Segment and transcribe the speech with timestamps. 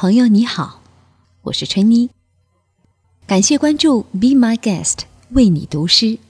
[0.00, 0.80] 朋友你好，
[1.42, 2.08] 我是春妮。
[3.26, 4.98] 感谢关注，Be My Guest，
[5.30, 6.20] 为你读诗。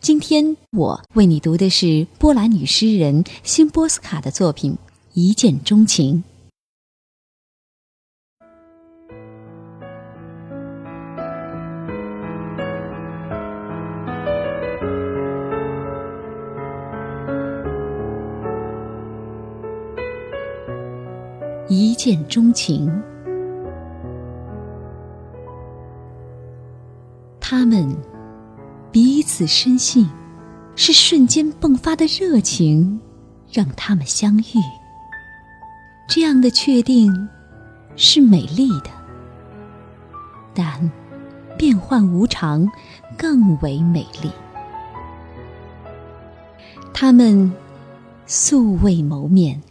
[0.00, 4.74] 今天我为你读的是波兰女诗人辛波斯卡的作品
[5.14, 6.22] 《一见钟情》。
[21.68, 22.90] 一见钟情，
[27.40, 27.96] 他们
[28.90, 30.08] 彼此深信，
[30.74, 33.00] 是瞬间迸发的热情
[33.50, 34.60] 让他们相遇。
[36.08, 37.28] 这样的确定
[37.96, 38.90] 是美丽的，
[40.52, 40.90] 但
[41.56, 42.68] 变幻无常
[43.16, 44.30] 更为美丽。
[46.92, 47.50] 他们
[48.26, 49.62] 素未谋面。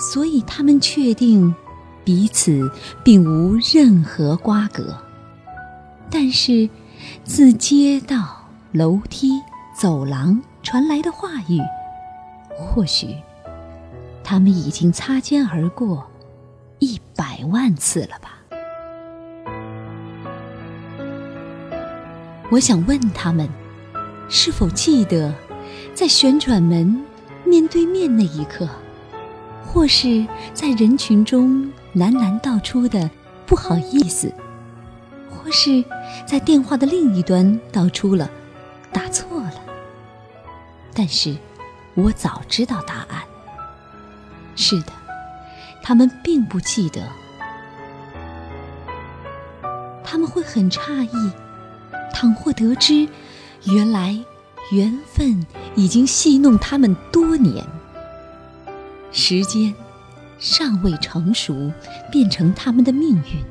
[0.00, 1.54] 所以，他们确定
[2.02, 2.70] 彼此
[3.04, 4.96] 并无任何瓜葛。
[6.10, 6.68] 但是，
[7.22, 9.40] 自街道、楼梯、
[9.78, 11.60] 走廊传来的话语，
[12.56, 13.14] 或许
[14.24, 16.06] 他们已经擦肩而过
[16.78, 18.38] 一百万次了吧？
[22.50, 23.46] 我想问他们，
[24.30, 25.32] 是否记得
[25.94, 27.04] 在旋转门
[27.44, 28.66] 面对面那一刻？
[29.72, 31.62] 或是在人群中
[31.94, 33.08] 喃喃道出的
[33.46, 34.32] 不好意思，
[35.30, 35.84] 或是
[36.26, 38.28] 在电话的另一端道出了
[38.92, 39.54] 打错了。
[40.92, 41.36] 但是，
[41.94, 43.22] 我早知道答案。
[44.56, 44.92] 是的，
[45.84, 47.08] 他们并不记得。
[50.02, 51.32] 他们会很诧异，
[52.12, 53.08] 倘或得知，
[53.66, 54.18] 原来
[54.72, 57.64] 缘分已经戏弄他们多年。
[59.12, 59.74] 时间
[60.38, 61.72] 尚未成熟，
[62.10, 63.44] 变成他们的命运。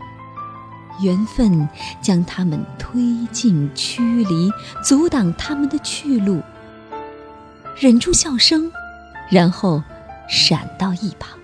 [1.02, 1.68] 缘分
[2.02, 4.52] 将他们推进、驱离，
[4.84, 6.42] 阻挡他们的去路。
[7.78, 8.70] 忍住笑声，
[9.30, 9.82] 然后
[10.28, 11.38] 闪到一旁。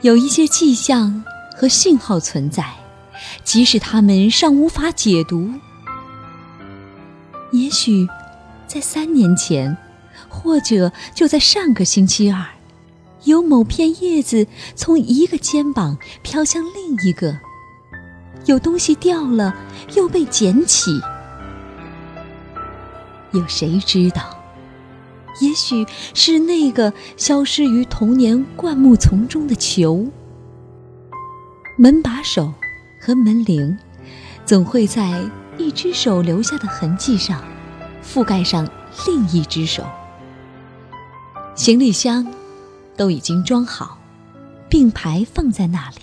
[0.00, 1.22] 有一些迹象
[1.56, 2.74] 和信号存在，
[3.44, 5.52] 即使他们尚无法解读。
[7.52, 8.08] 也许
[8.66, 9.76] 在三年前。
[10.28, 12.44] 或者就在上个星期二，
[13.24, 17.38] 有某片叶子从一个肩膀飘向另一个，
[18.46, 19.54] 有东西掉了
[19.94, 21.00] 又被捡起。
[23.32, 24.36] 有谁知道？
[25.40, 30.06] 也许是那个消失于童年灌木丛中的球。
[31.76, 32.52] 门把手
[33.00, 33.78] 和门铃，
[34.44, 35.22] 总会在
[35.56, 37.42] 一只手留下的痕迹上，
[38.04, 38.68] 覆盖上
[39.06, 39.84] 另一只手。
[41.54, 42.26] 行李箱
[42.96, 43.98] 都已经装好，
[44.68, 45.96] 并排放在那里。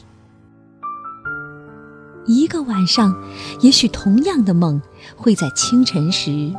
[2.26, 3.16] 一个晚上，
[3.62, 4.82] 也许同样的梦
[5.16, 6.54] 会在清晨时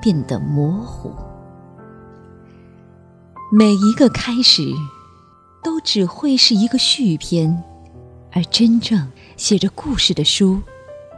[0.00, 1.14] 变得模糊。
[3.52, 4.72] 每一个开始，
[5.62, 7.62] 都只会是一个续篇，
[8.32, 10.60] 而真正写着故事的书，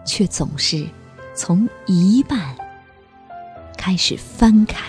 [0.05, 0.87] 却总是
[1.35, 2.57] 从一半
[3.79, 4.83] 开始翻开。